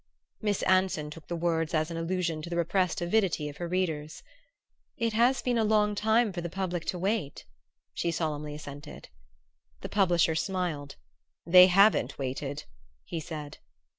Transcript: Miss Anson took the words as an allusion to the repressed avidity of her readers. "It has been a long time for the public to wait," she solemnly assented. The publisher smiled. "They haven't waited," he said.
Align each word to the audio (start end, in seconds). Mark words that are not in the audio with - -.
Miss 0.41 0.63
Anson 0.63 1.11
took 1.11 1.27
the 1.27 1.35
words 1.35 1.75
as 1.75 1.91
an 1.91 1.97
allusion 1.97 2.41
to 2.41 2.49
the 2.49 2.55
repressed 2.57 3.01
avidity 3.01 3.49
of 3.49 3.57
her 3.57 3.67
readers. 3.67 4.23
"It 4.97 5.13
has 5.13 5.43
been 5.43 5.59
a 5.59 5.63
long 5.63 5.93
time 5.93 6.33
for 6.33 6.41
the 6.41 6.49
public 6.49 6.85
to 6.85 6.97
wait," 6.97 7.45
she 7.93 8.09
solemnly 8.09 8.55
assented. 8.55 9.09
The 9.81 9.89
publisher 9.89 10.33
smiled. 10.33 10.95
"They 11.45 11.67
haven't 11.67 12.17
waited," 12.17 12.63
he 13.03 13.19
said. 13.19 13.59